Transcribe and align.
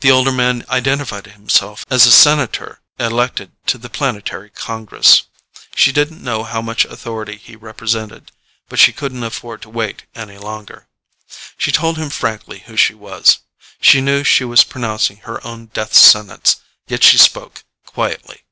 The 0.00 0.10
older 0.10 0.32
man 0.32 0.64
identified 0.70 1.26
himself 1.26 1.84
as 1.90 2.06
a 2.06 2.10
senator 2.10 2.80
elected 2.98 3.52
to 3.66 3.76
the 3.76 3.90
planetary 3.90 4.48
Congress. 4.48 5.24
She 5.74 5.92
didn't 5.92 6.24
know 6.24 6.44
how 6.44 6.62
much 6.62 6.86
authority 6.86 7.36
he 7.36 7.56
represented, 7.56 8.32
but 8.70 8.78
she 8.78 8.94
couldn't 8.94 9.22
afford 9.22 9.60
to 9.60 9.68
wait 9.68 10.06
any 10.14 10.38
longer. 10.38 10.86
She 11.58 11.70
told 11.72 11.98
him 11.98 12.08
frankly 12.08 12.60
who 12.60 12.78
she 12.78 12.94
was. 12.94 13.40
She 13.82 14.00
knew 14.00 14.24
she 14.24 14.44
was 14.46 14.64
pronouncing 14.64 15.18
her 15.18 15.46
own 15.46 15.66
death 15.66 15.92
sentence, 15.92 16.62
yet 16.88 17.04
she 17.04 17.18
spoke 17.18 17.64
quietly. 17.84 18.44